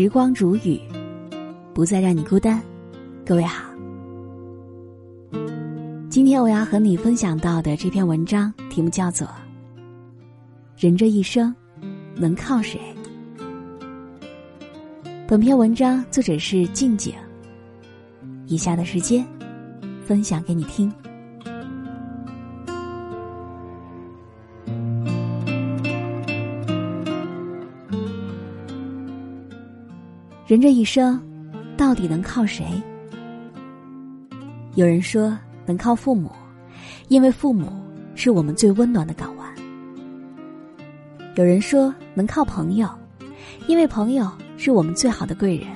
[0.00, 0.80] 时光如雨，
[1.74, 2.58] 不再让你孤单。
[3.22, 3.70] 各位好，
[6.08, 9.26] 今天我要和你分享到的这篇文章题目叫做
[10.78, 11.54] 《人这一生
[12.16, 12.80] 能靠谁》。
[15.28, 17.12] 本篇文章作者是静静。
[18.46, 19.22] 以下的时间，
[20.06, 20.90] 分享给你听。
[30.50, 31.22] 人这一生，
[31.76, 32.66] 到底能靠谁？
[34.74, 36.28] 有人说能靠父母，
[37.06, 37.70] 因为父母
[38.16, 39.46] 是我们最温暖的港湾；
[41.36, 42.88] 有人说能靠朋友，
[43.68, 45.68] 因为朋友是我们最好的贵人；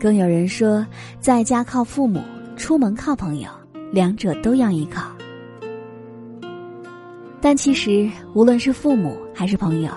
[0.00, 0.84] 更有人说
[1.20, 2.20] 在家靠父母，
[2.56, 3.48] 出门靠朋友，
[3.92, 5.12] 两者都要依靠。
[7.40, 9.92] 但其实，无论是父母还是朋友，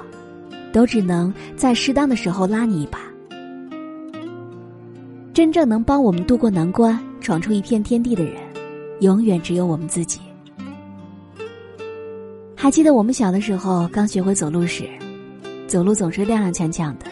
[0.71, 2.99] 都只能在适当的时候拉你一把。
[5.33, 8.35] 真正能帮我们渡过难关、闯出一片天地的人，
[8.99, 10.19] 永远只有我们自己。
[12.55, 14.87] 还记得我们小的时候刚学会走路时，
[15.65, 17.07] 走路总是踉踉跄跄的。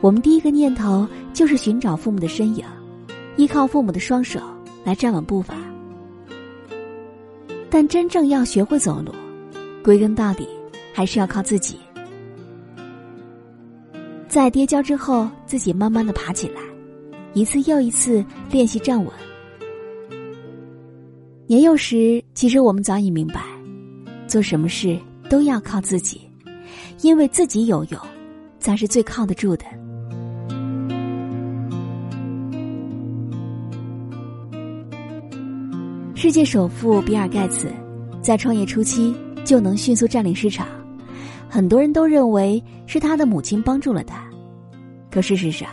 [0.00, 2.64] 我们第一个念头就是寻找父母的身影，
[3.36, 4.38] 依靠父母的双手
[4.84, 5.56] 来站稳步伐。
[7.68, 9.12] 但真正要学会走路，
[9.82, 10.46] 归根到底
[10.92, 11.80] 还是要靠自己。
[14.28, 16.60] 在跌跤之后，自己慢慢的爬起来。
[17.34, 19.12] 一次又一次练习站稳。
[21.46, 23.42] 年幼时，其实我们早已明白，
[24.26, 24.96] 做什么事
[25.28, 26.20] 都要靠自己，
[27.02, 28.00] 因为自己有用，
[28.58, 29.64] 才是最靠得住的。
[36.14, 37.68] 世界首富比尔盖茨，
[38.22, 39.14] 在创业初期
[39.44, 40.68] 就能迅速占领市场，
[41.50, 44.24] 很多人都认为是他的母亲帮助了他，
[45.10, 45.68] 可事实上。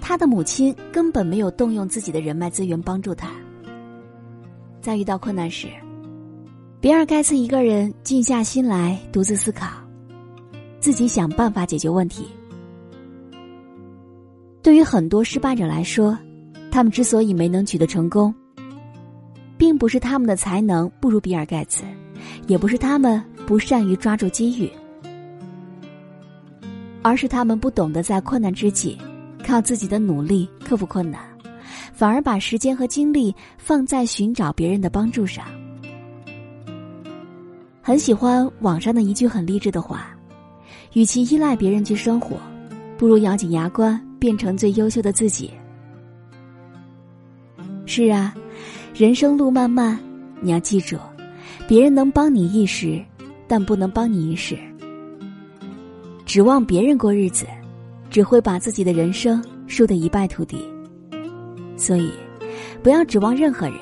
[0.00, 3.30] 他的母亲根本没有动用自己的人脉资源帮助他。
[4.80, 5.68] 在遇到困难时，
[6.80, 9.66] 比尔盖茨一个人静下心来，独自思考，
[10.80, 12.24] 自己想办法解决问题。
[14.62, 16.16] 对于很多失败者来说，
[16.70, 18.34] 他们之所以没能取得成功，
[19.58, 21.84] 并不是他们的才能不如比尔盖茨，
[22.46, 24.70] 也不是他们不善于抓住机遇，
[27.02, 28.98] 而是他们不懂得在困难之际。
[29.50, 31.20] 靠自己的努力克服困难，
[31.92, 35.44] 反而把时间和精力放在寻找别人的帮助上。
[37.82, 40.16] 很喜欢网上的一句很励志的话
[40.94, 42.36] ：“与其依赖别人去生活，
[42.96, 45.50] 不如咬紧牙关变成最优秀的自己。”
[47.86, 48.32] 是啊，
[48.94, 49.98] 人生路漫漫，
[50.40, 50.96] 你要记住，
[51.66, 53.04] 别人能帮你一时，
[53.48, 54.56] 但不能帮你一世。
[56.24, 57.44] 指望别人过日子。
[58.10, 60.68] 只会把自己的人生输得一败涂地，
[61.76, 62.10] 所以，
[62.82, 63.76] 不要指望任何人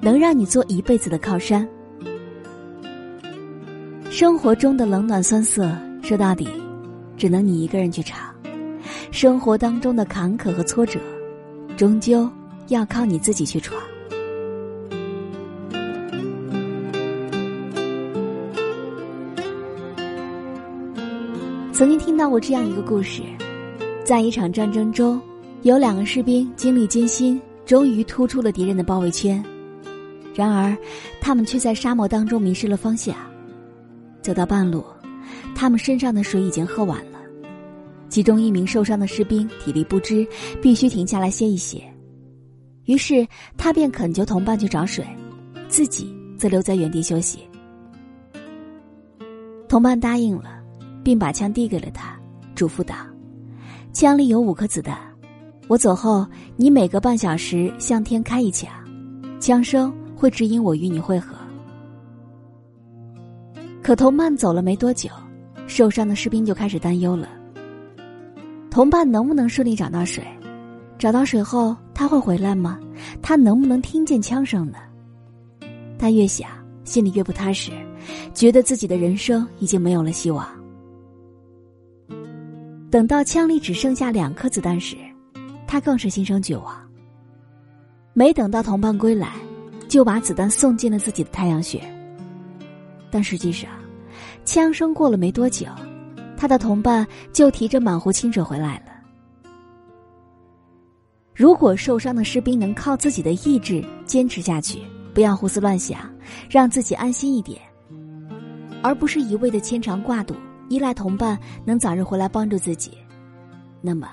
[0.00, 1.68] 能让你做一辈子的靠山。
[4.08, 6.48] 生活中的冷暖酸涩，说到底，
[7.16, 8.32] 只能你一个人去尝；
[9.10, 11.00] 生活当中的坎坷和挫折，
[11.76, 12.30] 终究
[12.68, 13.82] 要靠你自己去闯。
[21.72, 23.22] 曾经听到过这样一个故事。
[24.06, 25.20] 在一场战争中，
[25.62, 29.44] 有两个士兵经历艰辛，终于突出了敌人的包围圈。
[30.32, 30.76] 然而，
[31.20, 33.16] 他们却在沙漠当中迷失了方向。
[34.22, 34.84] 走到半路，
[35.56, 37.18] 他们身上的水已经喝完了。
[38.08, 40.24] 其中一名受伤的士兵体力不支，
[40.62, 41.82] 必须停下来歇一歇。
[42.84, 45.04] 于是，他便恳求同伴去找水，
[45.66, 47.40] 自己则留在原地休息。
[49.68, 50.62] 同伴答应了，
[51.02, 52.16] 并把枪递给了他，
[52.54, 52.94] 嘱咐道。
[53.98, 54.94] 枪里有五颗子弹，
[55.68, 58.70] 我走后，你每隔半小时向天开一枪，
[59.40, 61.34] 枪声会指引我与你会合。
[63.82, 65.08] 可同伴走了没多久，
[65.66, 67.26] 受伤的士兵就开始担忧了：
[68.70, 70.22] 同伴能不能顺利找到水？
[70.98, 72.78] 找到水后他会回来吗？
[73.22, 74.76] 他能不能听见枪声呢？
[75.98, 76.50] 他越想，
[76.84, 77.72] 心里越不踏实，
[78.34, 80.46] 觉得自己的人生已经没有了希望。
[82.96, 84.96] 等到枪里只剩下两颗子弹时，
[85.66, 86.74] 他更是心生绝望。
[88.14, 89.34] 没等到同伴归来，
[89.86, 91.78] 就把子弹送进了自己的太阳穴。
[93.10, 93.70] 但实际上，
[94.46, 95.66] 枪声过了没多久，
[96.38, 98.92] 他的同伴就提着满壶清水回来了。
[101.34, 104.80] 如果受伤的士兵能靠自己的意志坚持下去，
[105.12, 106.10] 不要胡思乱想，
[106.48, 107.60] 让自己安心一点，
[108.82, 110.34] 而不是一味的牵肠挂肚。
[110.68, 112.92] 依赖同伴能早日回来帮助自己，
[113.80, 114.08] 那么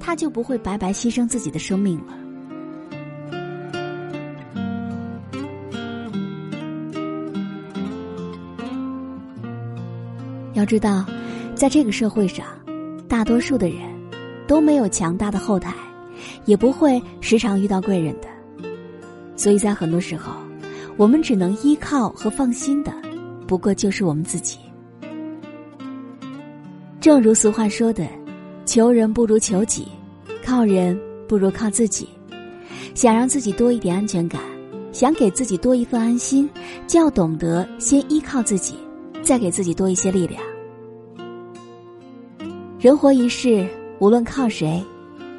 [0.00, 2.14] 他就不会白白牺牲自己的生命了。
[10.54, 11.04] 要知道，
[11.54, 12.44] 在这个社会上，
[13.08, 13.80] 大多数的人
[14.46, 15.74] 都没有强大的后台，
[16.44, 18.28] 也不会时常遇到贵人的，
[19.34, 20.32] 所以在很多时候，
[20.96, 22.92] 我们只能依靠和放心的，
[23.46, 24.58] 不过就是我们自己。
[27.02, 28.06] 正如俗话说的
[28.64, 29.88] ：“求人不如求己，
[30.44, 30.96] 靠人
[31.26, 32.08] 不如靠自己。”
[32.94, 34.40] 想让自己多一点安全感，
[34.92, 36.48] 想给自己多一份安心，
[36.86, 38.76] 就要懂得先依靠自己，
[39.20, 40.40] 再给自己多一些力量。
[42.78, 43.66] 人活一世，
[43.98, 44.80] 无论靠谁，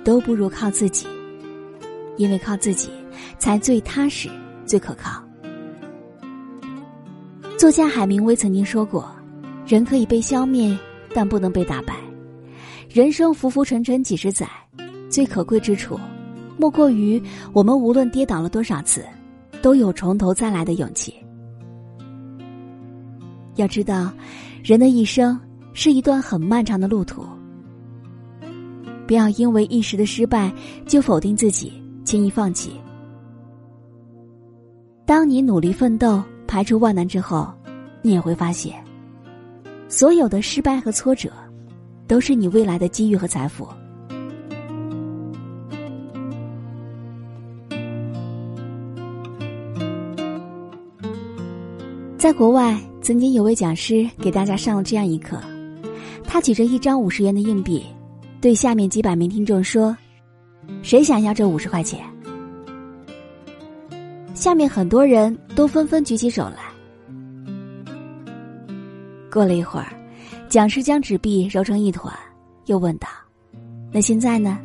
[0.04, 1.07] 都不如靠自己，
[2.18, 2.89] 因为靠自己
[3.39, 4.30] 才最踏实、
[4.66, 5.24] 最可靠。
[7.57, 9.09] 作家海明威曾经说过
[9.66, 10.77] ：“人可以被消灭。”
[11.13, 11.95] 但不能被打败。
[12.89, 14.48] 人生浮浮沉沉几十载，
[15.10, 16.00] 最可贵之处，
[16.57, 17.21] 莫过于
[17.51, 19.04] 我们无论跌倒了多少次，
[19.62, 21.13] 都有从头再来的勇气。
[23.56, 24.12] 要知道，
[24.63, 25.39] 人的一生
[25.74, 27.25] 是一段很漫长的路途。
[29.06, 30.51] 不要因为一时的失败
[30.86, 31.74] 就否定自己，
[32.04, 32.74] 轻易放弃。
[35.06, 37.51] 当你努力奋斗，排除万难之后，
[38.01, 38.82] 你也会发现。
[39.95, 41.30] 所有的失败和挫折，
[42.07, 43.68] 都是你未来的机遇和财富。
[52.18, 55.40] 在国外，曾经有位讲师给大家上了这样一课，
[56.24, 57.84] 他举着一张五十元的硬币，
[58.42, 59.95] 对下面几百名听众说
[60.81, 62.00] ：“谁想要这五十块钱？”
[64.34, 66.62] 下面很多人都纷纷举起手来。
[69.33, 69.91] 过了一会儿，
[70.47, 72.13] 讲师将纸币揉成一团，
[72.68, 73.07] 又问道
[73.91, 74.59] ：“那现在呢？”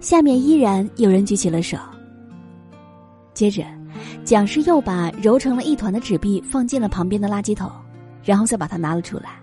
[0.00, 1.76] 下面依然有人举起了手。
[3.34, 3.62] 接着，
[4.24, 7.70] 讲师又把揉成了一团的纸币放进了旁边的垃圾桶，
[8.24, 9.38] 然后再把它拿了出来。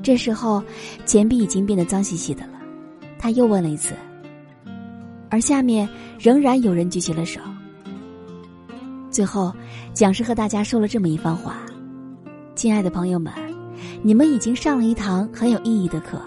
[0.00, 0.62] 这时候，
[1.04, 2.60] 钱币已经变得脏兮兮的了。
[3.18, 3.94] 他又问了一次，
[5.28, 5.88] 而下面
[6.20, 7.40] 仍然有人举起了手。
[9.10, 9.52] 最后，
[9.92, 11.56] 讲师和大家说了这么一番话。
[12.60, 13.32] 亲爱的朋友们，
[14.02, 16.20] 你们已经上了一堂很有意义的课。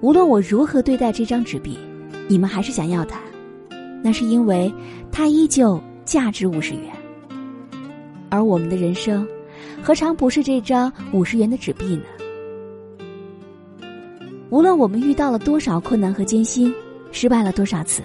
[0.00, 1.76] 无论我如何对待这张纸币，
[2.26, 3.20] 你们还是想要它，
[4.02, 4.72] 那是因为
[5.12, 6.84] 它依旧价值五十元。
[8.30, 9.28] 而我们的人生，
[9.82, 12.04] 何尝不是这张五十元的纸币呢？
[14.48, 16.74] 无论我们遇到了多少困难和艰辛，
[17.12, 18.02] 失败了多少次，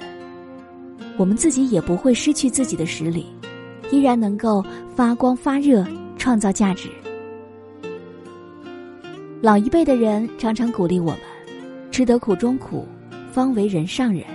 [1.16, 3.28] 我们自己也不会失去自己的实力。
[3.96, 4.62] 依然能够
[4.94, 5.86] 发光发热，
[6.18, 6.90] 创造价值。
[9.42, 11.20] 老一辈的人常常鼓励我们
[11.92, 12.86] ：“吃得苦中苦，
[13.32, 14.26] 方为人上人。”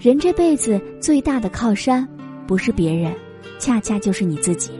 [0.00, 2.06] 人这辈子最大的靠山，
[2.44, 3.14] 不是别人，
[3.60, 4.72] 恰恰就是你自己。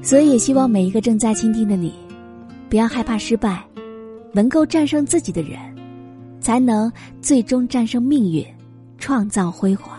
[0.00, 1.92] 所以，也希望每一个正在倾听的你，
[2.70, 3.62] 不要害怕失败，
[4.32, 5.58] 能够战胜自己的人。
[6.48, 6.90] 才能
[7.20, 8.42] 最终战胜命运，
[8.96, 9.98] 创造辉煌。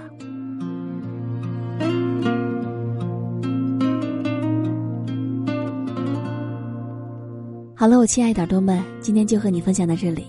[7.75, 10.25] 好了，我亲爱的耳朵们，今天就和你分享到这里。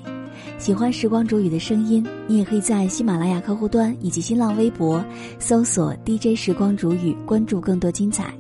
[0.58, 5.02] 喜欢时光煮雨的声音，你也可以在喜马拉雅客户端以及新浪微博
[5.38, 8.30] 搜索 “DJ 时光煮雨”，关注更多精彩。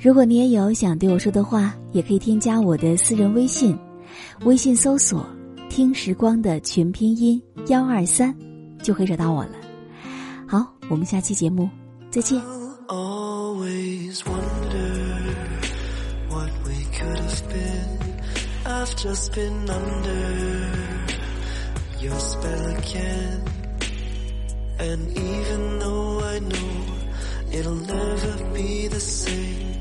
[0.00, 3.76] 如果你也有想对我说的话，也可以添加我的私人微信，
[4.44, 5.26] 微信搜索。
[5.78, 8.34] 听时光的全拼音幺二三，
[8.82, 9.52] 就可以找到我了。
[10.44, 11.70] 好，我们下期节目
[12.10, 12.42] 再见。
[12.88, 15.36] Always wonder
[16.30, 18.00] what we could have been.
[18.64, 20.66] I've just been under
[22.02, 23.44] your spell again.
[24.80, 29.78] And even though I know it'll never be the same,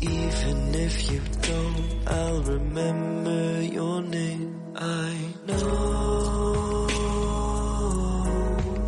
[0.00, 4.61] Even if you don't, I'll remember your name.
[4.84, 5.14] I
[5.46, 6.86] know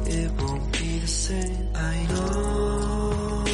[0.07, 1.69] it won't be the same.
[1.73, 3.45] I know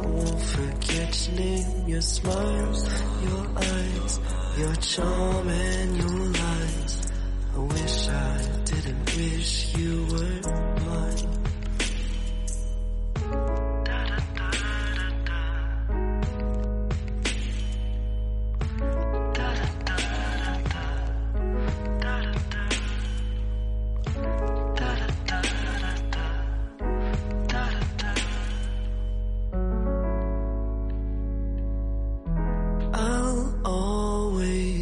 [0.00, 2.88] I won't forget your name, your smiles,
[3.24, 4.20] your eyes,
[4.56, 7.12] your charm and your lies.
[7.54, 10.13] I wish I didn't wish you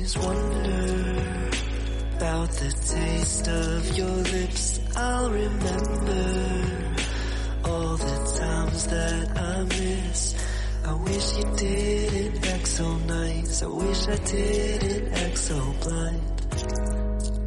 [0.02, 1.38] always wonder
[2.16, 4.80] about the taste of your lips.
[4.96, 6.24] I'll remember
[7.64, 10.34] all the times that I miss.
[10.84, 13.62] I wish you didn't act so nice.
[13.62, 16.22] I wish I didn't act so blind.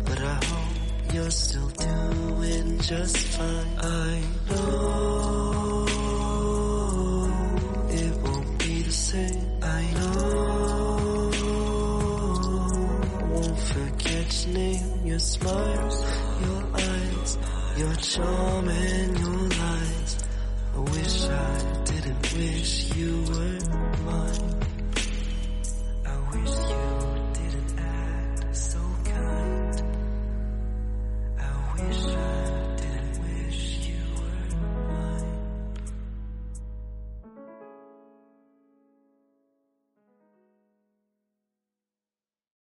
[0.06, 3.80] But I hope you're still doing just fine.
[3.80, 6.05] I know
[15.16, 16.02] your smiles,
[16.42, 17.38] your eyes,
[17.78, 20.18] your charm and your lies.
[20.76, 23.55] I wish I didn't wish you were.